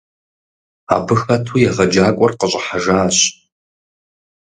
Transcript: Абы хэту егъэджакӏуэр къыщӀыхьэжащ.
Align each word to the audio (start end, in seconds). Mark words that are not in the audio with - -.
Абы 0.95 1.15
хэту 1.21 1.59
егъэджакӏуэр 1.69 2.33
къыщӀыхьэжащ. 2.39 3.17